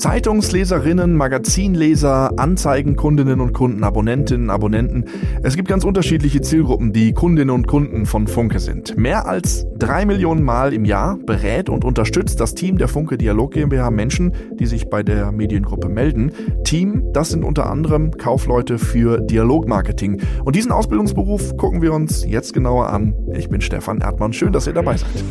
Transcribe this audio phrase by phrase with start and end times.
[0.00, 5.04] Zeitungsleserinnen, Magazinleser, Anzeigenkundinnen und Kunden, Abonnentinnen, Abonnenten.
[5.42, 8.96] Es gibt ganz unterschiedliche Zielgruppen, die Kundinnen und Kunden von Funke sind.
[8.96, 13.52] Mehr als drei Millionen Mal im Jahr berät und unterstützt das Team der Funke Dialog
[13.52, 16.32] GmbH Menschen, die sich bei der Mediengruppe melden.
[16.64, 20.22] Team, das sind unter anderem Kaufleute für Dialogmarketing.
[20.42, 23.14] Und diesen Ausbildungsberuf gucken wir uns jetzt genauer an.
[23.34, 24.32] Ich bin Stefan Erdmann.
[24.32, 25.22] Schön, dass ihr dabei seid.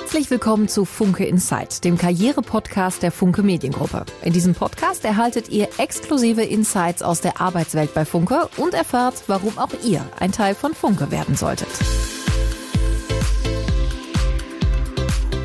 [0.00, 4.06] Herzlich willkommen zu Funke Insight, dem Karriere-Podcast der Funke Mediengruppe.
[4.22, 9.58] In diesem Podcast erhaltet ihr exklusive Insights aus der Arbeitswelt bei Funke und erfahrt, warum
[9.58, 11.68] auch ihr ein Teil von Funke werden solltet.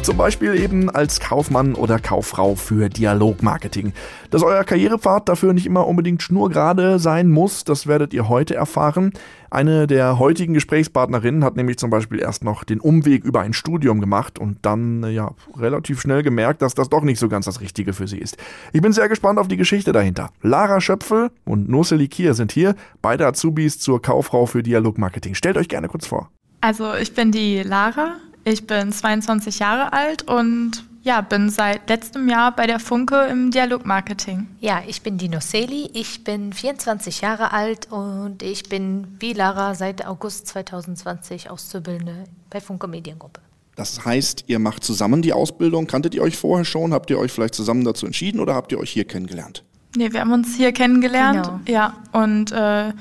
[0.06, 3.92] Zum Beispiel eben als Kaufmann oder Kauffrau für Dialogmarketing.
[4.30, 9.14] Dass euer Karrierepfad dafür nicht immer unbedingt schnurgerade sein muss, das werdet ihr heute erfahren.
[9.50, 14.00] Eine der heutigen Gesprächspartnerinnen hat nämlich zum Beispiel erst noch den Umweg über ein Studium
[14.00, 17.94] gemacht und dann ja relativ schnell gemerkt, dass das doch nicht so ganz das Richtige
[17.94, 18.38] für sie ist.
[18.74, 20.30] Ich bin sehr gespannt auf die Geschichte dahinter.
[20.44, 25.34] Lara Schöpfel und Noseli Kier sind hier, beide Azubis zur Kauffrau für Dialogmarketing.
[25.34, 26.30] Stellt euch gerne kurz vor.
[26.62, 32.30] Also ich bin die Lara, ich bin 22 Jahre alt und ja, bin seit letztem
[32.30, 34.48] Jahr bei der Funke im Dialogmarketing.
[34.60, 39.76] Ja, ich bin Dino Seli, ich bin 24 Jahre alt und ich bin wie Lara
[39.76, 43.42] seit August 2020 Auszubildende bei Funke Mediengruppe.
[43.76, 45.86] Das heißt, ihr macht zusammen die Ausbildung.
[45.86, 46.94] Kanntet ihr euch vorher schon?
[46.94, 49.64] Habt ihr euch vielleicht zusammen dazu entschieden oder habt ihr euch hier kennengelernt?
[49.96, 51.44] Nee, wir haben uns hier kennengelernt.
[51.44, 51.60] Genau.
[51.68, 52.94] Ja, und äh,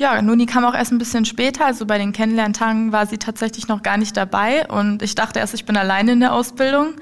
[0.00, 3.68] ja, Nuni kam auch erst ein bisschen später, also bei den Kennenlerntagen war sie tatsächlich
[3.68, 6.94] noch gar nicht dabei und ich dachte erst, ich bin alleine in der Ausbildung.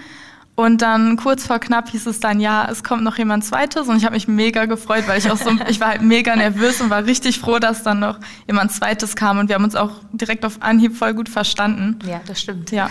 [0.56, 3.96] Und dann kurz vor knapp hieß es dann, ja, es kommt noch jemand zweites und
[3.96, 6.90] ich habe mich mega gefreut, weil ich auch so, ich war halt mega nervös und
[6.90, 8.18] war richtig froh, dass dann noch
[8.48, 12.00] jemand zweites kam und wir haben uns auch direkt auf Anhieb voll gut verstanden.
[12.04, 12.72] Ja, das stimmt.
[12.72, 12.88] Ja.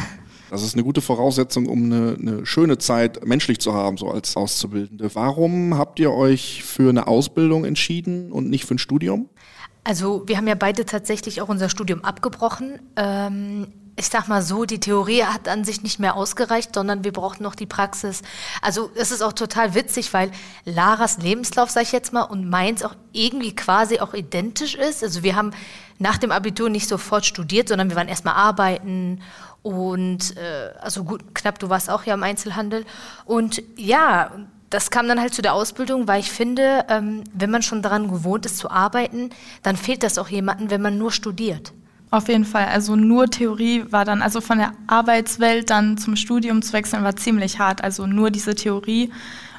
[0.49, 4.37] Das ist eine gute Voraussetzung, um eine, eine, schöne Zeit menschlich zu haben, so als
[4.37, 5.13] Auszubildende.
[5.13, 9.27] Warum habt ihr euch für eine Ausbildung entschieden und nicht für ein Studium?
[9.87, 12.77] Also wir haben ja beide tatsächlich auch unser Studium abgebrochen.
[12.97, 17.13] Ähm, ich sag mal so, die Theorie hat an sich nicht mehr ausgereicht, sondern wir
[17.13, 18.21] brauchten noch die Praxis.
[18.61, 20.31] Also es ist auch total witzig, weil
[20.65, 25.03] Laras Lebenslauf, sag ich jetzt mal, und meins auch irgendwie quasi auch identisch ist.
[25.03, 25.51] Also wir haben
[25.99, 29.21] nach dem Abitur nicht sofort studiert, sondern wir waren erstmal arbeiten
[29.61, 32.85] und äh, also gut, knapp, du warst auch ja im Einzelhandel.
[33.23, 34.31] Und ja,
[34.69, 38.09] das kam dann halt zu der Ausbildung, weil ich finde, ähm, wenn man schon daran
[38.09, 39.29] gewohnt ist zu arbeiten,
[39.63, 41.73] dann fehlt das auch jemandem, wenn man nur studiert.
[42.09, 42.67] Auf jeden Fall.
[42.67, 47.15] Also nur Theorie war dann, also von der Arbeitswelt dann zum Studium zu wechseln, war
[47.15, 47.83] ziemlich hart.
[47.83, 49.11] Also nur diese Theorie.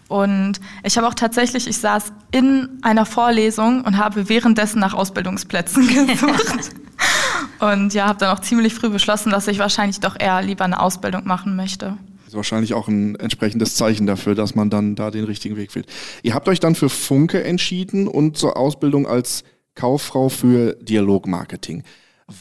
[0.08, 5.86] Und ich habe auch tatsächlich, ich saß in einer Vorlesung und habe währenddessen nach Ausbildungsplätzen
[6.06, 6.70] gesucht.
[7.60, 10.80] und ja, habe dann auch ziemlich früh beschlossen, dass ich wahrscheinlich doch eher lieber eine
[10.80, 11.98] Ausbildung machen möchte.
[12.28, 15.90] Ist wahrscheinlich auch ein entsprechendes Zeichen dafür, dass man dann da den richtigen Weg findet.
[16.22, 19.44] Ihr habt euch dann für Funke entschieden und zur Ausbildung als
[19.74, 21.84] Kauffrau für Dialogmarketing.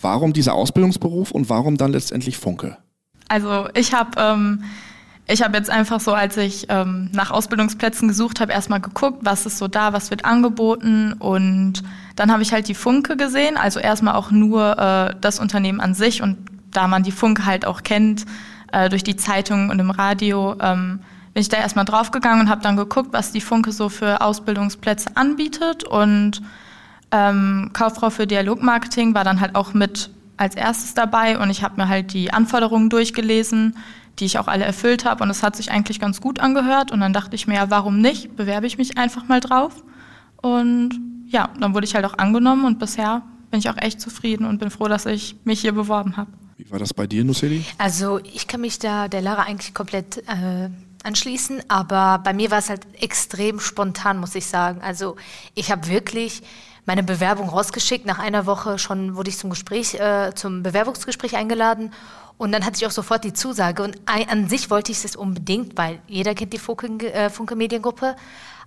[0.01, 2.75] Warum dieser Ausbildungsberuf und warum dann letztendlich Funke?
[3.29, 4.63] Also ich habe ähm,
[5.25, 9.45] ich habe jetzt einfach so, als ich ähm, nach Ausbildungsplätzen gesucht habe, erstmal geguckt, was
[9.45, 11.81] ist so da, was wird angeboten und
[12.17, 15.93] dann habe ich halt die Funke gesehen, also erstmal auch nur äh, das Unternehmen an
[15.93, 16.35] sich und
[16.71, 18.25] da man die Funke halt auch kennt,
[18.71, 20.99] äh, durch die Zeitung und im Radio, ähm,
[21.33, 25.11] bin ich da erstmal draufgegangen und habe dann geguckt, was die Funke so für Ausbildungsplätze
[25.15, 25.83] anbietet.
[25.83, 26.41] Und
[27.11, 31.81] ähm, Kauffrau für Dialogmarketing war dann halt auch mit als erstes dabei und ich habe
[31.81, 33.75] mir halt die Anforderungen durchgelesen,
[34.19, 36.99] die ich auch alle erfüllt habe und es hat sich eigentlich ganz gut angehört und
[36.99, 38.35] dann dachte ich mir, ja, warum nicht?
[38.35, 39.83] Bewerbe ich mich einfach mal drauf.
[40.41, 44.45] Und ja, dann wurde ich halt auch angenommen und bisher bin ich auch echt zufrieden
[44.45, 46.31] und bin froh, dass ich mich hier beworben habe.
[46.57, 47.63] Wie war das bei dir, Nusseli?
[47.77, 50.69] Also ich kann mich da der Lara eigentlich komplett äh,
[51.03, 54.81] anschließen, aber bei mir war es halt extrem spontan, muss ich sagen.
[54.81, 55.17] Also
[55.53, 56.41] ich habe wirklich
[56.87, 58.07] meine Bewerbung rausgeschickt.
[58.07, 61.93] Nach einer Woche schon wurde ich zum Gespräch, äh, zum Bewerbungsgespräch eingeladen.
[62.39, 63.83] Und dann hatte ich auch sofort die Zusage.
[63.83, 68.15] Und an sich wollte ich es unbedingt, weil jeder kennt die Funke, äh, Funke Mediengruppe.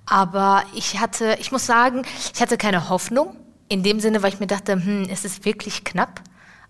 [0.06, 2.02] Aber ich hatte, ich muss sagen,
[2.32, 3.36] ich hatte keine Hoffnung.
[3.68, 6.22] In dem Sinne, weil ich mir dachte, hm, es ist wirklich knapp.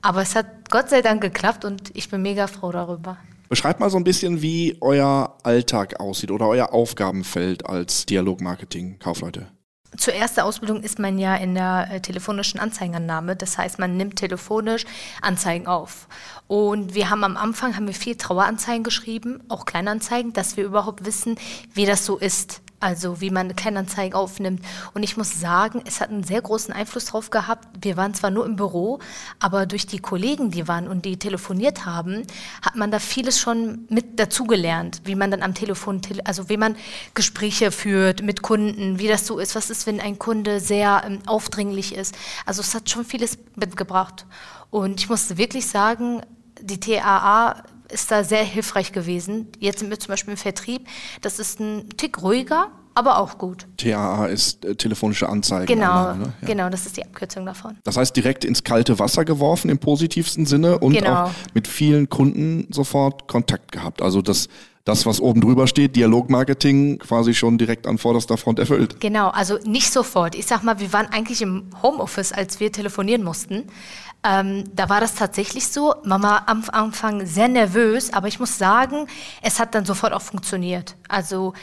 [0.02, 3.19] Aber es hat Gott sei Dank geklappt und ich bin mega froh darüber.
[3.49, 9.49] Beschreibt mal so ein bisschen, wie euer Alltag aussieht oder euer Aufgabenfeld als Dialogmarketing-Kaufleute.
[9.97, 13.35] Zur ersten Ausbildung ist man ja in der äh, telefonischen Anzeigenannahme.
[13.35, 14.85] Das heißt, man nimmt telefonisch
[15.20, 16.06] Anzeigen auf.
[16.47, 21.05] Und wir haben am Anfang haben wir viel Traueranzeigen geschrieben, auch Kleinanzeigen, dass wir überhaupt
[21.05, 21.37] wissen,
[21.75, 24.64] wie das so ist Also wie man eine Kleinanzeige aufnimmt.
[24.94, 27.68] Und ich muss sagen, es hat einen sehr großen Einfluss drauf gehabt.
[27.82, 29.00] Wir waren zwar nur im Büro,
[29.38, 32.22] aber durch die Kollegen, die waren und die telefoniert haben,
[32.62, 36.74] hat man da vieles schon mit dazugelernt, wie man dann am Telefon, also wie man
[37.12, 41.18] Gespräche führt mit Kunden, wie das so ist, was ist, wenn ein Kunde sehr ähm,
[41.26, 42.16] aufdringlich ist.
[42.46, 44.24] Also es hat schon vieles mitgebracht.
[44.70, 46.22] Und ich muss wirklich sagen,
[46.62, 49.48] die TAA ist da sehr hilfreich gewesen.
[49.58, 50.87] Jetzt sind wir zum Beispiel im Vertrieb.
[51.20, 53.66] Das ist ein Tick ruhiger, aber auch gut.
[53.76, 55.66] TAA ist äh, telefonische Anzeige.
[55.66, 56.32] Genau, ne?
[56.40, 56.46] ja.
[56.46, 57.78] genau, das ist die Abkürzung davon.
[57.84, 61.25] Das heißt, direkt ins kalte Wasser geworfen im positivsten Sinne und genau.
[61.25, 64.02] auch mit vielen Kunden sofort Kontakt gehabt.
[64.02, 64.48] Also das
[64.84, 68.98] das, was oben drüber steht, Dialogmarketing, quasi schon direkt an vorderster Front erfüllt.
[68.98, 70.34] Genau, also nicht sofort.
[70.34, 73.64] Ich sag mal, wir waren eigentlich im Homeoffice, als wir telefonieren mussten.
[74.22, 75.94] Ähm, da war das tatsächlich so.
[76.05, 79.06] Mama am Anfang sehr nervös, aber ich muss sagen,
[79.43, 80.94] es hat dann sofort auch funktioniert.
[81.08, 81.55] Also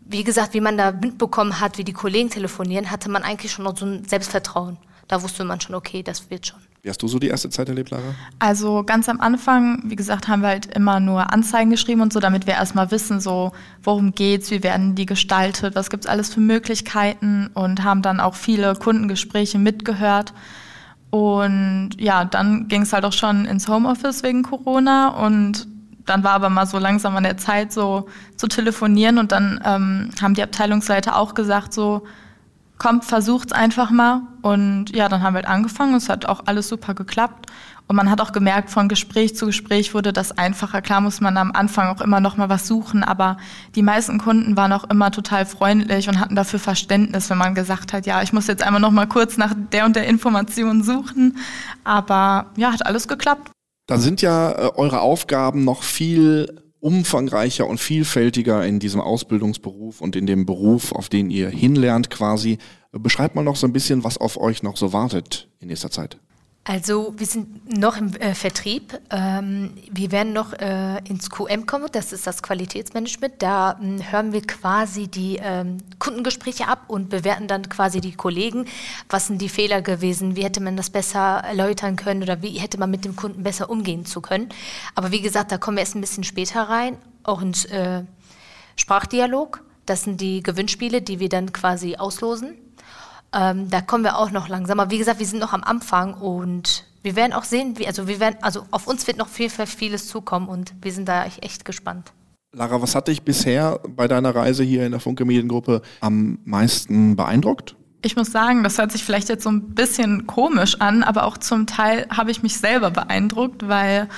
[0.00, 3.64] wie gesagt, wie man da mitbekommen hat, wie die Kollegen telefonieren, hatte man eigentlich schon
[3.64, 4.76] noch so ein Selbstvertrauen.
[5.08, 6.60] Da wusste man schon, okay, das wird schon.
[6.82, 8.14] Wie hast du so die erste Zeit erlebt, Lara?
[8.38, 12.20] Also ganz am Anfang, wie gesagt, haben wir halt immer nur Anzeigen geschrieben und so,
[12.20, 13.52] damit wir erstmal wissen, so
[13.82, 18.34] worum geht's, wie werden die gestaltet, was gibt's alles für Möglichkeiten und haben dann auch
[18.34, 20.34] viele Kundengespräche mitgehört.
[21.14, 25.68] Und ja, dann ging es halt auch schon ins Homeoffice wegen Corona und
[26.06, 30.10] dann war aber mal so langsam an der Zeit, so zu telefonieren und dann ähm,
[30.20, 32.02] haben die Abteilungsleiter auch gesagt, so,
[32.78, 34.22] kommt, versucht's einfach mal.
[34.42, 35.94] Und ja, dann haben wir halt angefangen.
[35.94, 37.46] Es hat auch alles super geklappt.
[37.86, 40.80] Und man hat auch gemerkt, von Gespräch zu Gespräch wurde das einfacher.
[40.80, 43.36] Klar muss man am Anfang auch immer noch mal was suchen, aber
[43.74, 47.92] die meisten Kunden waren auch immer total freundlich und hatten dafür Verständnis, wenn man gesagt
[47.92, 51.36] hat, ja, ich muss jetzt einmal noch mal kurz nach der und der Information suchen.
[51.84, 53.50] Aber ja, hat alles geklappt.
[53.86, 60.16] Da sind ja äh, eure Aufgaben noch viel umfangreicher und vielfältiger in diesem Ausbildungsberuf und
[60.16, 62.58] in dem Beruf, auf den ihr hinlernt quasi.
[62.92, 66.18] Beschreibt mal noch so ein bisschen, was auf euch noch so wartet in nächster Zeit.
[66.66, 68.98] Also wir sind noch im äh, Vertrieb.
[69.10, 73.34] Ähm, wir werden noch äh, ins QM kommen, das ist das Qualitätsmanagement.
[73.40, 78.64] Da äh, hören wir quasi die ähm, Kundengespräche ab und bewerten dann quasi die Kollegen.
[79.10, 80.36] Was sind die Fehler gewesen?
[80.36, 83.68] Wie hätte man das besser erläutern können oder wie hätte man mit dem Kunden besser
[83.68, 84.48] umgehen zu können?
[84.94, 88.04] Aber wie gesagt, da kommen wir erst ein bisschen später rein, auch ins äh,
[88.76, 89.62] Sprachdialog.
[89.84, 92.56] Das sind die Gewinnspiele, die wir dann quasi auslosen.
[93.34, 94.80] Ähm, da kommen wir auch noch langsam.
[94.80, 98.08] Aber wie gesagt, wir sind noch am Anfang und wir werden auch sehen, wie, also
[98.08, 101.26] wir werden, also auf uns wird noch viel, viel vieles zukommen und wir sind da
[101.26, 102.12] echt gespannt.
[102.52, 107.16] Lara, was hat dich bisher bei deiner Reise hier in der Funke Mediengruppe am meisten
[107.16, 107.74] beeindruckt?
[108.02, 111.38] Ich muss sagen, das hört sich vielleicht jetzt so ein bisschen komisch an, aber auch
[111.38, 114.08] zum Teil habe ich mich selber beeindruckt, weil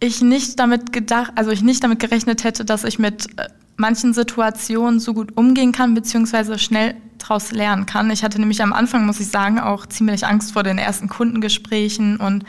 [0.00, 4.12] ich nicht damit gedacht, also ich nicht damit gerechnet hätte, dass ich mit äh, manchen
[4.12, 8.10] Situationen so gut umgehen kann, beziehungsweise schnell daraus lernen kann.
[8.10, 12.16] Ich hatte nämlich am Anfang, muss ich sagen, auch ziemlich Angst vor den ersten Kundengesprächen
[12.16, 12.44] und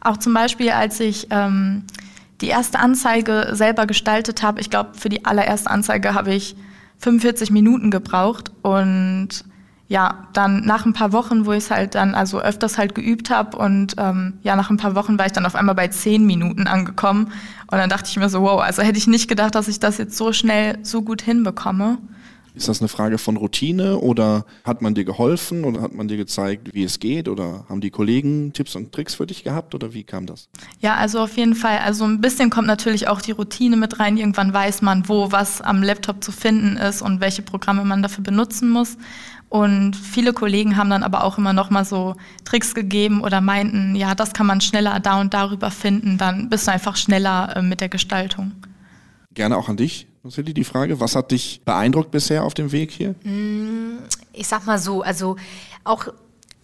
[0.00, 1.84] auch zum Beispiel, als ich ähm,
[2.40, 6.56] die erste Anzeige selber gestaltet habe, ich glaube, für die allererste Anzeige habe ich
[6.98, 9.28] 45 Minuten gebraucht und
[9.86, 13.30] ja, dann nach ein paar Wochen, wo ich es halt dann also öfters halt geübt
[13.30, 16.24] habe und ähm, ja, nach ein paar Wochen war ich dann auf einmal bei zehn
[16.26, 17.32] Minuten angekommen
[17.70, 19.98] und dann dachte ich mir so, wow, also hätte ich nicht gedacht, dass ich das
[19.98, 21.98] jetzt so schnell so gut hinbekomme.
[22.54, 26.16] Ist das eine Frage von Routine oder hat man dir geholfen oder hat man dir
[26.16, 29.92] gezeigt, wie es geht oder haben die Kollegen Tipps und Tricks für dich gehabt oder
[29.92, 30.48] wie kam das?
[30.78, 31.78] Ja, also auf jeden Fall.
[31.78, 34.16] Also ein bisschen kommt natürlich auch die Routine mit rein.
[34.16, 38.22] Irgendwann weiß man, wo was am Laptop zu finden ist und welche Programme man dafür
[38.22, 38.98] benutzen muss.
[39.48, 43.94] Und viele Kollegen haben dann aber auch immer noch mal so Tricks gegeben oder meinten,
[43.94, 46.18] ja, das kann man schneller da und darüber finden.
[46.18, 48.52] Dann bist du einfach schneller äh, mit der Gestaltung.
[49.32, 50.06] Gerne auch an dich.
[50.24, 53.14] Nusili, die Frage, was hat dich beeindruckt bisher auf dem Weg hier?
[53.24, 53.98] Mm,
[54.32, 55.36] ich sag mal so, also
[55.84, 56.08] auch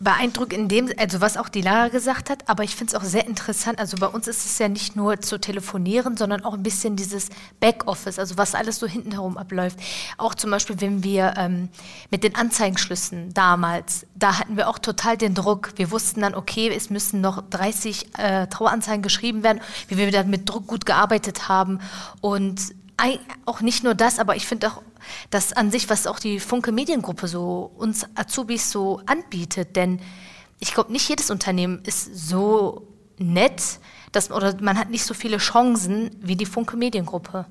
[0.00, 3.04] beeindruckt in dem, also was auch die Lara gesagt hat, aber ich finde es auch
[3.04, 3.78] sehr interessant.
[3.78, 7.28] Also bei uns ist es ja nicht nur zu telefonieren, sondern auch ein bisschen dieses
[7.60, 9.78] Backoffice, also was alles so hinten herum abläuft.
[10.16, 11.68] Auch zum Beispiel, wenn wir ähm,
[12.10, 15.74] mit den Anzeigenschlüssen damals, da hatten wir auch total den Druck.
[15.76, 20.30] Wir wussten dann, okay, es müssen noch 30 äh, Traueranzeigen geschrieben werden, wie wir dann
[20.30, 21.78] mit Druck gut gearbeitet haben
[22.22, 22.72] und
[23.46, 24.82] auch nicht nur das, aber ich finde auch
[25.30, 29.76] das an sich, was auch die Funke Mediengruppe so uns Azubis so anbietet.
[29.76, 30.00] Denn
[30.58, 32.86] ich glaube, nicht jedes Unternehmen ist so
[33.18, 33.80] nett,
[34.12, 37.46] dass, oder man hat nicht so viele Chancen wie die Funke Mediengruppe.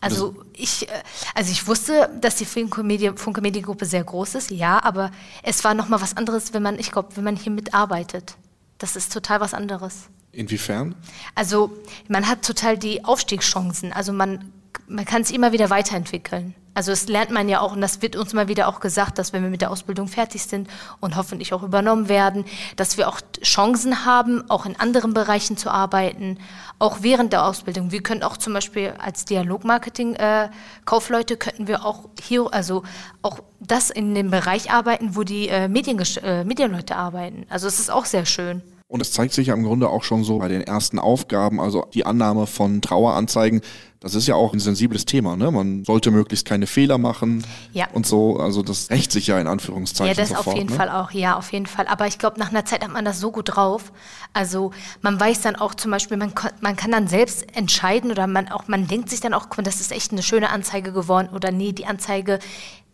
[0.00, 1.02] Also ich, äh,
[1.34, 5.10] also ich wusste, dass die Funke, Medien, Funke Mediengruppe sehr groß ist, ja, aber
[5.42, 8.36] es war noch mal was anderes, wenn man, ich glaube, wenn man hier mitarbeitet.
[8.78, 10.08] Das ist total was anderes.
[10.38, 10.94] Inwiefern?
[11.34, 11.76] Also
[12.06, 13.92] man hat total die Aufstiegschancen.
[13.92, 14.52] Also man,
[14.86, 16.54] man kann es immer wieder weiterentwickeln.
[16.74, 19.32] Also es lernt man ja auch, und das wird uns mal wieder auch gesagt, dass
[19.32, 20.68] wenn wir mit der Ausbildung fertig sind
[21.00, 22.44] und hoffentlich auch übernommen werden,
[22.76, 26.38] dass wir auch Chancen haben, auch in anderen Bereichen zu arbeiten,
[26.78, 27.90] auch während der Ausbildung.
[27.90, 32.84] Wir können auch zum Beispiel als Dialogmarketing-Kaufleute äh, könnten wir auch hier, also
[33.22, 37.44] auch das in dem Bereich arbeiten, wo die äh, äh, Medienleute arbeiten.
[37.48, 38.62] Also es ist auch sehr schön.
[38.88, 41.86] Und es zeigt sich ja im Grunde auch schon so bei den ersten Aufgaben, also
[41.92, 43.60] die Annahme von Traueranzeigen.
[44.00, 45.50] Das ist ja auch ein sensibles Thema, ne?
[45.50, 47.88] Man sollte möglichst keine Fehler machen ja.
[47.92, 48.38] und so.
[48.38, 50.16] Also das rächt sich ja in Anführungszeichen.
[50.16, 50.76] Ja, das sofort, auf jeden ne?
[50.76, 51.86] Fall auch, ja, auf jeden Fall.
[51.86, 53.92] Aber ich glaube, nach einer Zeit hat man das so gut drauf.
[54.32, 54.70] Also
[55.02, 58.68] man weiß dann auch zum Beispiel, man, man kann dann selbst entscheiden oder man auch,
[58.68, 61.84] man denkt sich dann auch, das ist echt eine schöne Anzeige geworden oder nee, die
[61.84, 62.38] Anzeige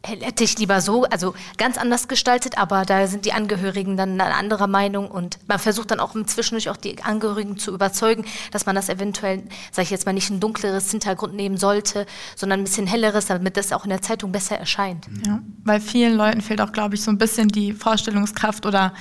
[0.04, 4.34] hätte ich lieber so, also ganz anders gestaltet, aber da sind die Angehörigen dann eine
[4.34, 8.74] andere Meinung und man versucht dann auch zwischendurch auch die Angehörigen zu überzeugen, dass man
[8.74, 9.42] das eventuell,
[9.72, 12.06] sage ich jetzt mal, nicht ein dunkleres Hintergrund nehmen sollte,
[12.36, 15.06] sondern ein bisschen helleres, damit das auch in der Zeitung besser erscheint.
[15.26, 18.92] Ja, weil vielen Leuten fehlt auch, glaube ich, so ein bisschen die Vorstellungskraft oder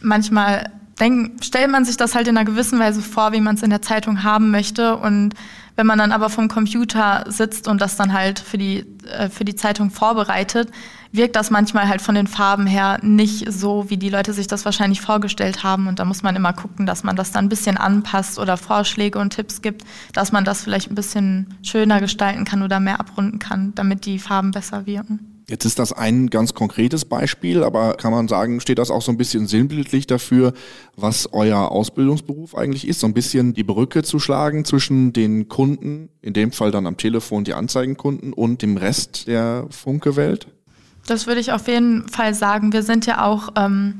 [0.00, 3.62] manchmal denken, stellt man sich das halt in einer gewissen Weise vor, wie man es
[3.62, 5.34] in der Zeitung haben möchte und
[5.78, 9.44] wenn man dann aber vom Computer sitzt und das dann halt für die, äh, für
[9.44, 10.72] die Zeitung vorbereitet,
[11.12, 14.64] wirkt das manchmal halt von den Farben her nicht so, wie die Leute sich das
[14.64, 15.86] wahrscheinlich vorgestellt haben.
[15.86, 19.20] Und da muss man immer gucken, dass man das dann ein bisschen anpasst oder Vorschläge
[19.20, 23.38] und Tipps gibt, dass man das vielleicht ein bisschen schöner gestalten kann oder mehr abrunden
[23.38, 25.37] kann, damit die Farben besser wirken.
[25.48, 29.10] Jetzt ist das ein ganz konkretes Beispiel, aber kann man sagen, steht das auch so
[29.10, 30.52] ein bisschen sinnbildlich dafür,
[30.94, 33.00] was euer Ausbildungsberuf eigentlich ist?
[33.00, 36.98] So ein bisschen die Brücke zu schlagen zwischen den Kunden, in dem Fall dann am
[36.98, 40.48] Telefon die Anzeigenkunden und dem Rest der Funke-Welt?
[41.06, 42.74] Das würde ich auf jeden Fall sagen.
[42.74, 43.94] Wir sind ja auch, ähm,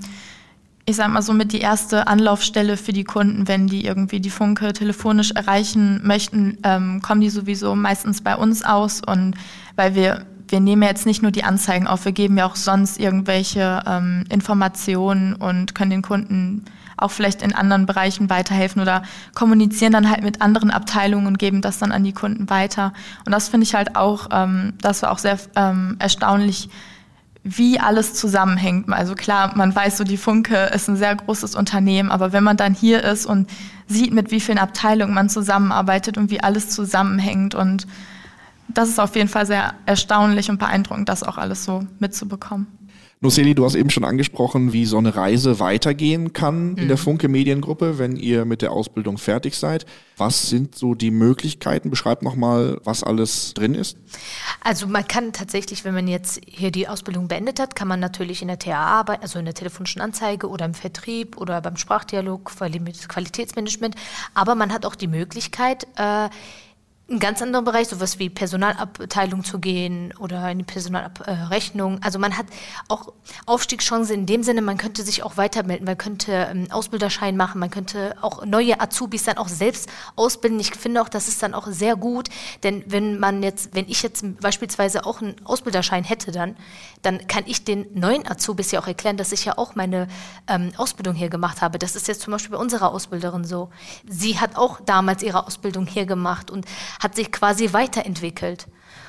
[0.84, 4.28] ich sag mal so, mit die erste Anlaufstelle für die Kunden, wenn die irgendwie die
[4.28, 9.34] Funke telefonisch erreichen möchten, ähm, kommen die sowieso meistens bei uns aus und
[9.76, 12.98] weil wir wir nehmen jetzt nicht nur die Anzeigen auf, wir geben ja auch sonst
[12.98, 16.64] irgendwelche ähm, Informationen und können den Kunden
[16.98, 19.02] auch vielleicht in anderen Bereichen weiterhelfen oder
[19.34, 22.92] kommunizieren dann halt mit anderen Abteilungen und geben das dann an die Kunden weiter.
[23.24, 26.68] Und das finde ich halt auch, ähm, das war auch sehr ähm, erstaunlich,
[27.44, 28.92] wie alles zusammenhängt.
[28.92, 32.56] Also klar, man weiß so, die Funke ist ein sehr großes Unternehmen, aber wenn man
[32.56, 33.48] dann hier ist und
[33.86, 37.86] sieht, mit wie vielen Abteilungen man zusammenarbeitet und wie alles zusammenhängt und
[38.68, 42.66] das ist auf jeden Fall sehr erstaunlich und beeindruckend, das auch alles so mitzubekommen.
[43.20, 47.00] Noceli, du hast eben schon angesprochen, wie so eine Reise weitergehen kann in der mhm.
[47.00, 49.86] Funke Mediengruppe, wenn ihr mit der Ausbildung fertig seid.
[50.16, 51.90] Was sind so die Möglichkeiten?
[51.90, 53.96] Beschreib nochmal, was alles drin ist.
[54.62, 58.40] Also man kann tatsächlich, wenn man jetzt hier die Ausbildung beendet hat, kann man natürlich
[58.40, 62.44] in der TA arbeiten, also in der telefonischen Anzeige oder im Vertrieb oder beim Sprachdialog,
[62.44, 63.96] Qualitätsmanagement.
[64.34, 66.28] Aber man hat auch die Möglichkeit, äh,
[67.10, 72.02] einen ganz anderen Bereich, sowas wie Personalabteilung zu gehen oder in die Personalrechnung.
[72.02, 72.46] Also man hat
[72.88, 73.14] auch
[73.46, 77.60] Aufstiegschancen in dem Sinne, man könnte sich auch weitermelden, man könnte einen ähm, Ausbilderschein machen,
[77.60, 80.60] man könnte auch neue Azubis dann auch selbst ausbilden.
[80.60, 82.28] Ich finde auch, das ist dann auch sehr gut,
[82.62, 86.56] denn wenn man jetzt, wenn ich jetzt beispielsweise auch einen Ausbilderschein hätte dann,
[87.00, 90.08] dann kann ich den neuen Azubis ja auch erklären, dass ich ja auch meine
[90.46, 91.78] ähm, Ausbildung hier gemacht habe.
[91.78, 93.70] Das ist jetzt zum Beispiel bei unserer Ausbilderin so.
[94.06, 96.66] Sie hat auch damals ihre Ausbildung hier gemacht und
[96.98, 98.66] hat sich quasi weiterentwickelt.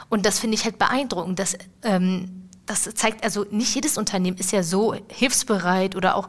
[0.10, 1.40] Und das finde ich halt beeindruckend.
[1.40, 6.28] Dass, ähm, das zeigt, also nicht jedes Unternehmen ist ja so hilfsbereit oder auch,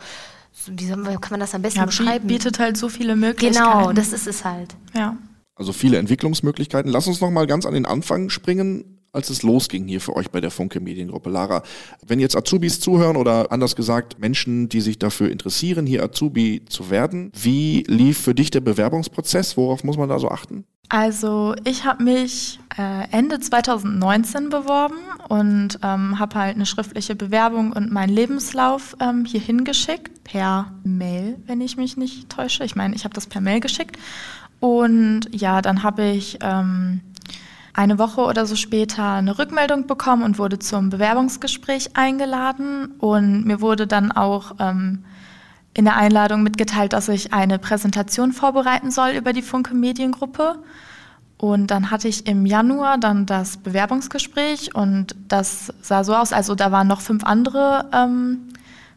[0.67, 2.27] wie kann man das am besten ja, beschreiben?
[2.27, 3.55] bietet halt so viele Möglichkeiten.
[3.55, 4.75] Genau, das ist es halt.
[4.95, 5.17] Ja.
[5.55, 6.91] Also viele Entwicklungsmöglichkeiten.
[6.91, 10.31] Lass uns noch mal ganz an den Anfang springen als es losging hier für euch
[10.31, 11.31] bei der Funke Mediengruppe.
[11.31, 11.63] Lara,
[12.07, 16.91] wenn jetzt Azubis zuhören oder anders gesagt Menschen, die sich dafür interessieren, hier Azubi zu
[16.91, 19.57] werden, wie lief für dich der Bewerbungsprozess?
[19.57, 20.65] Worauf muss man da so achten?
[20.93, 24.99] Also ich habe mich äh, Ende 2019 beworben
[25.29, 31.39] und ähm, habe halt eine schriftliche Bewerbung und meinen Lebenslauf ähm, hier hingeschickt, per Mail,
[31.47, 32.65] wenn ich mich nicht täusche.
[32.65, 33.99] Ich meine, ich habe das per Mail geschickt.
[34.59, 37.01] Und ja, dann habe ich ähm,
[37.75, 42.93] eine Woche oder so später eine Rückmeldung bekommen und wurde zum Bewerbungsgespräch eingeladen.
[42.99, 45.05] Und mir wurde dann auch ähm,
[45.75, 50.59] in der Einladung mitgeteilt, dass ich eine Präsentation vorbereiten soll über die Funke Mediengruppe.
[51.39, 56.55] Und dann hatte ich im Januar dann das Bewerbungsgespräch und das sah so aus, also
[56.55, 58.49] da waren noch fünf andere, ähm,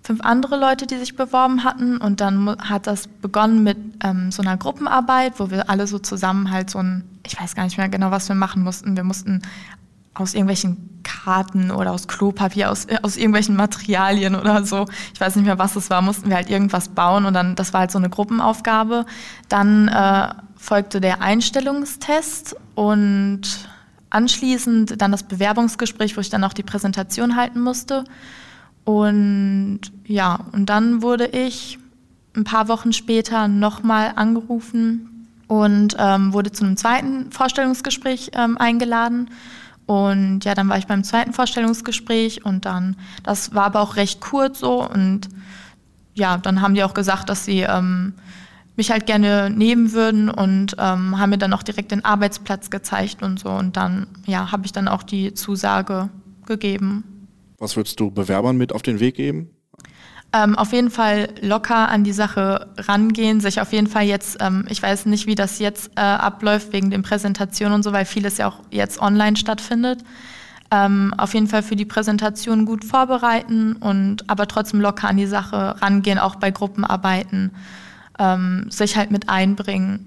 [0.03, 4.41] fünf andere Leute, die sich beworben hatten und dann hat das begonnen mit ähm, so
[4.41, 7.87] einer Gruppenarbeit, wo wir alle so zusammen halt so ein, ich weiß gar nicht mehr
[7.87, 8.97] genau, was wir machen mussten.
[8.97, 9.41] Wir mussten
[10.13, 15.37] aus irgendwelchen Karten oder aus Klopapier, aus, äh, aus irgendwelchen Materialien oder so, ich weiß
[15.37, 17.91] nicht mehr, was es war, mussten wir halt irgendwas bauen und dann, das war halt
[17.91, 19.05] so eine Gruppenaufgabe.
[19.47, 23.41] Dann äh, folgte der Einstellungstest und
[24.09, 28.03] anschließend dann das Bewerbungsgespräch, wo ich dann auch die Präsentation halten musste.
[28.85, 31.79] Und ja, und dann wurde ich
[32.35, 39.29] ein paar Wochen später nochmal angerufen und ähm, wurde zu einem zweiten Vorstellungsgespräch ähm, eingeladen.
[39.85, 44.21] Und ja, dann war ich beim zweiten Vorstellungsgespräch und dann, das war aber auch recht
[44.21, 45.29] kurz so und
[46.15, 48.13] ja, dann haben die auch gesagt, dass sie ähm,
[48.75, 53.21] mich halt gerne nehmen würden und ähm, haben mir dann auch direkt den Arbeitsplatz gezeigt
[53.21, 53.49] und so.
[53.49, 56.09] Und dann, ja, habe ich dann auch die Zusage
[56.45, 57.03] gegeben.
[57.63, 59.49] Was würdest du Bewerbern mit auf den Weg geben?
[60.33, 64.65] Ähm, auf jeden Fall locker an die Sache rangehen, sich auf jeden Fall jetzt, ähm,
[64.67, 68.37] ich weiß nicht, wie das jetzt äh, abläuft wegen den Präsentationen und so, weil vieles
[68.37, 70.03] ja auch jetzt online stattfindet.
[70.71, 75.25] Ähm, auf jeden Fall für die Präsentation gut vorbereiten und aber trotzdem locker an die
[75.25, 77.51] Sache rangehen, auch bei Gruppenarbeiten
[78.19, 80.05] ähm, sich halt mit einbringen.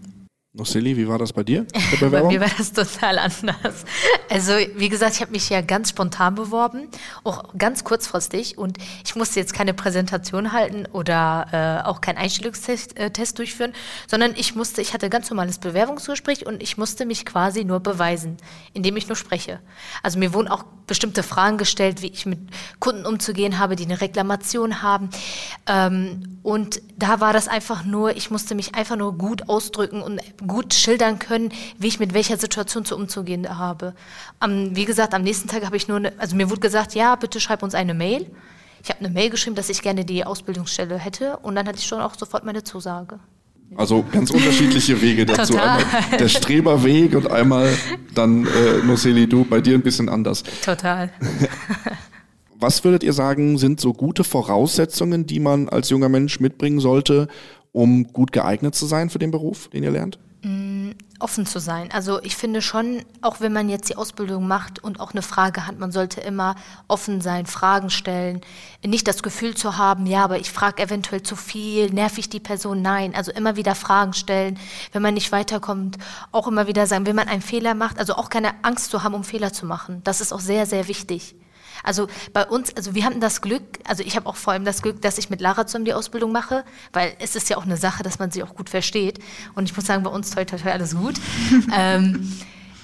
[0.56, 1.66] Noceli, wie war das bei dir?
[2.00, 3.84] bei mir war das total anders.
[4.30, 6.88] Also, wie gesagt, ich habe mich ja ganz spontan beworben,
[7.24, 8.56] auch ganz kurzfristig.
[8.56, 13.72] Und ich musste jetzt keine Präsentation halten oder äh, auch keinen Einstellungstest äh, durchführen,
[14.06, 18.38] sondern ich musste, ich hatte ganz normales Bewerbungsgespräch und ich musste mich quasi nur beweisen,
[18.72, 19.60] indem ich nur spreche.
[20.02, 22.38] Also mir wurden auch bestimmte Fragen gestellt, wie ich mit
[22.80, 25.10] Kunden umzugehen habe, die eine Reklamation haben.
[25.66, 30.20] Ähm, und da war das einfach nur, ich musste mich einfach nur gut ausdrücken und
[30.46, 33.94] gut schildern können, wie ich mit welcher Situation zu umzugehen habe.
[34.40, 37.16] Am, wie gesagt, am nächsten Tag habe ich nur, eine, also mir wurde gesagt, ja,
[37.16, 38.26] bitte schreib uns eine Mail.
[38.82, 41.86] Ich habe eine Mail geschrieben, dass ich gerne die Ausbildungsstelle hätte und dann hatte ich
[41.86, 43.18] schon auch sofort meine Zusage.
[43.74, 45.54] Also ganz unterschiedliche Wege dazu.
[45.54, 45.78] Total.
[45.78, 47.68] Einmal der Streberweg und einmal
[48.14, 50.44] dann, äh, Noceli, du, bei dir ein bisschen anders.
[50.64, 51.10] Total.
[52.60, 57.28] Was würdet ihr sagen, sind so gute Voraussetzungen, die man als junger Mensch mitbringen sollte,
[57.72, 60.18] um gut geeignet zu sein für den Beruf, den ihr lernt?
[60.46, 61.90] Mm, offen zu sein.
[61.90, 65.66] Also ich finde schon, auch wenn man jetzt die Ausbildung macht und auch eine Frage
[65.66, 66.54] hat, man sollte immer
[66.86, 68.42] offen sein, Fragen stellen,
[68.84, 72.38] nicht das Gefühl zu haben, ja, aber ich frage eventuell zu viel, nerv ich die
[72.38, 72.80] Person?
[72.80, 74.56] Nein, also immer wieder Fragen stellen,
[74.92, 75.98] wenn man nicht weiterkommt,
[76.30, 79.14] auch immer wieder sagen, wenn man einen Fehler macht, also auch keine Angst zu haben,
[79.14, 80.00] um Fehler zu machen.
[80.04, 81.34] Das ist auch sehr, sehr wichtig.
[81.82, 84.82] Also bei uns, also wir hatten das Glück, also ich habe auch vor allem das
[84.82, 87.76] Glück, dass ich mit Lara zusammen die Ausbildung mache, weil es ist ja auch eine
[87.76, 89.18] Sache, dass man sie auch gut versteht.
[89.54, 91.14] Und ich muss sagen, bei uns toi toi toi alles gut.
[91.76, 92.32] ähm,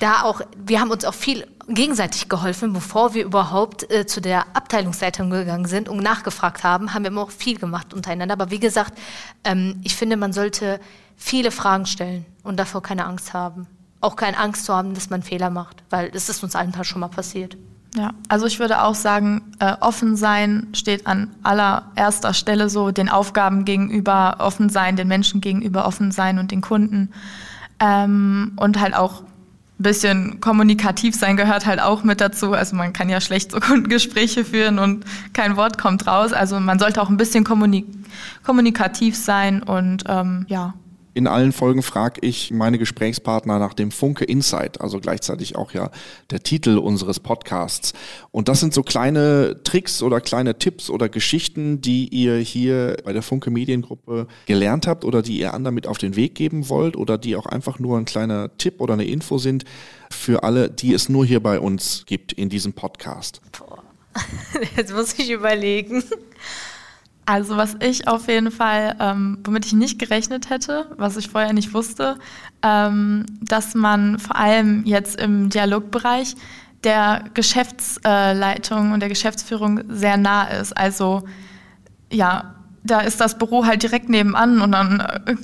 [0.02, 4.56] da auch, wir haben uns auch viel gegenseitig geholfen, bevor wir überhaupt äh, zu der
[4.56, 8.32] Abteilungsleitung gegangen sind und nachgefragt haben, haben wir immer auch viel gemacht untereinander.
[8.32, 8.98] Aber wie gesagt,
[9.44, 10.80] ähm, ich finde, man sollte
[11.16, 13.68] viele Fragen stellen und davor keine Angst haben.
[14.00, 17.00] Auch keine Angst zu haben, dass man Fehler macht, weil es ist uns allen schon
[17.00, 17.56] mal passiert.
[17.94, 23.10] Ja, also ich würde auch sagen, äh, offen sein steht an allererster Stelle so, den
[23.10, 27.10] Aufgaben gegenüber offen sein, den Menschen gegenüber offen sein und den Kunden.
[27.80, 32.52] Ähm, und halt auch ein bisschen kommunikativ sein gehört halt auch mit dazu.
[32.52, 36.32] Also man kann ja schlecht so Kundengespräche führen und kein Wort kommt raus.
[36.32, 37.86] Also man sollte auch ein bisschen kommunik
[38.42, 40.74] kommunikativ sein und ähm, ja,
[41.14, 45.90] in allen Folgen frage ich meine Gesprächspartner nach dem Funke Insight, also gleichzeitig auch ja
[46.30, 47.92] der Titel unseres Podcasts.
[48.30, 53.12] Und das sind so kleine Tricks oder kleine Tipps oder Geschichten, die ihr hier bei
[53.12, 56.96] der Funke Mediengruppe gelernt habt oder die ihr anderen mit auf den Weg geben wollt
[56.96, 59.64] oder die auch einfach nur ein kleiner Tipp oder eine Info sind
[60.10, 63.40] für alle, die es nur hier bei uns gibt in diesem Podcast.
[63.58, 63.82] Boah.
[64.76, 66.04] Jetzt muss ich überlegen.
[67.24, 71.52] Also was ich auf jeden Fall, ähm, womit ich nicht gerechnet hätte, was ich vorher
[71.52, 72.18] nicht wusste,
[72.62, 76.34] ähm, dass man vor allem jetzt im Dialogbereich
[76.82, 80.76] der Geschäftsleitung und der Geschäftsführung sehr nah ist.
[80.76, 81.22] Also
[82.10, 85.36] ja, da ist das Büro halt direkt nebenan und dann äh,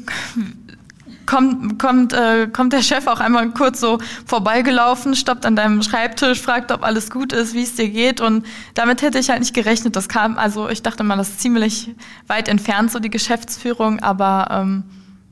[1.29, 6.41] kommt, kommt, äh, kommt der Chef auch einmal kurz so vorbeigelaufen, stoppt an deinem Schreibtisch,
[6.41, 8.21] fragt, ob alles gut ist, wie es dir geht.
[8.23, 9.95] Und damit hätte ich halt nicht gerechnet.
[9.95, 11.95] Das kam, also ich dachte mal, das ist ziemlich
[12.27, 14.85] weit entfernt, so die Geschäftsführung, aber ähm,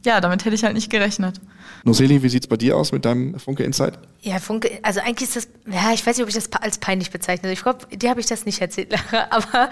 [0.04, 1.40] ja, damit hätte ich halt nicht gerechnet.
[1.84, 3.98] Noseli, wie sieht es bei dir aus mit deinem Funke Insight?
[4.20, 7.10] Ja, Funke, also eigentlich ist das, ja, ich weiß nicht, ob ich das als peinlich
[7.10, 7.50] bezeichne.
[7.52, 9.70] Ich glaube, dir habe ich das nicht erzählt, Lara, aber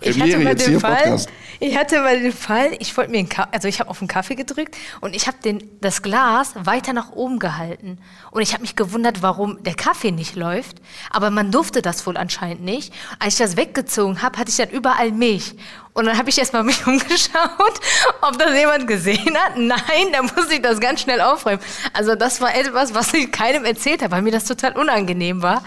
[0.00, 1.18] ich hatte mal den Fall,
[1.60, 4.08] ich hatte mal den Fall, ich wollte mir einen Kaffee, also ich habe auf den
[4.08, 5.36] Kaffee gedrückt und ich habe
[5.80, 7.98] das Glas weiter nach oben gehalten
[8.30, 10.78] und ich habe mich gewundert, warum der Kaffee nicht läuft,
[11.10, 12.92] aber man durfte das wohl anscheinend nicht.
[13.18, 15.54] Als ich das weggezogen habe, hatte ich dann überall Milch
[15.94, 17.80] und dann habe ich erstmal mich umgeschaut,
[18.20, 19.56] ob das jemand gesehen hat.
[19.56, 21.60] Nein, dann musste ich das ganz schnell aufräumen.
[21.92, 25.62] Also das war etwas, was ich keinem erzählt habe, weil mir das total unangenehm war.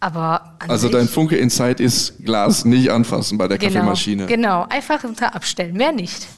[0.00, 4.26] Aber also dein Funke Insight ist Glas nicht anfassen bei der genau, Kaffeemaschine.
[4.26, 6.28] Genau, einfach unter abstellen, mehr nicht.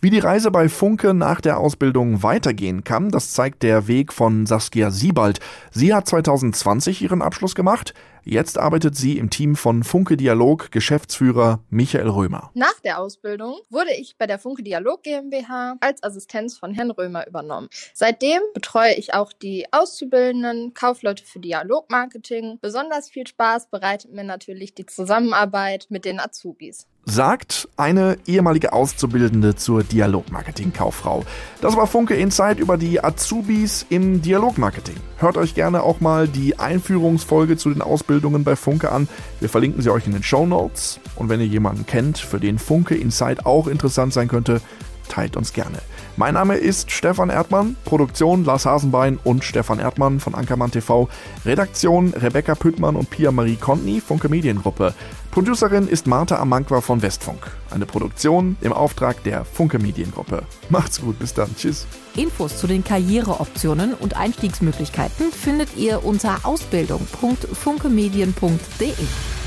[0.00, 4.46] Wie die Reise bei Funke nach der Ausbildung weitergehen kann, das zeigt der Weg von
[4.46, 5.40] Saskia Siebald.
[5.70, 7.92] Sie hat 2020 ihren Abschluss gemacht.
[8.24, 12.50] Jetzt arbeitet sie im Team von Funke Dialog Geschäftsführer Michael Römer.
[12.54, 17.26] Nach der Ausbildung wurde ich bei der Funke Dialog GmbH als Assistenz von Herrn Römer
[17.26, 17.68] übernommen.
[17.94, 22.58] Seitdem betreue ich auch die Auszubildenden, Kaufleute für Dialogmarketing.
[22.60, 29.56] Besonders viel Spaß bereitet mir natürlich die Zusammenarbeit mit den Azubis sagt eine ehemalige Auszubildende
[29.56, 31.24] zur Dialogmarketing-Kauffrau.
[31.60, 34.96] Das war Funke Insight über die Azubis im Dialogmarketing.
[35.18, 38.09] Hört euch gerne auch mal die Einführungsfolge zu den Ausbildungen
[38.44, 39.08] bei Funke an.
[39.38, 40.98] Wir verlinken sie euch in den Show Notes.
[41.16, 44.60] Und wenn ihr jemanden kennt, für den Funke Insight auch interessant sein könnte,
[45.08, 45.78] teilt uns gerne.
[46.20, 51.08] Mein Name ist Stefan Erdmann, Produktion Lars Hasenbein und Stefan Erdmann von Ankermann TV,
[51.46, 54.92] Redaktion Rebecca Püttmann und Pia-Marie Kontny, Funke Mediengruppe.
[55.30, 57.50] Producerin ist Martha Amankwa von Westfunk.
[57.70, 60.42] Eine Produktion im Auftrag der Funke Mediengruppe.
[60.68, 61.56] Macht's gut, bis dann.
[61.56, 61.86] Tschüss.
[62.16, 69.39] Infos zu den Karriereoptionen und Einstiegsmöglichkeiten findet ihr unter ausbildung.funkemedien.de.